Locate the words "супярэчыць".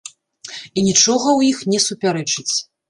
1.89-2.53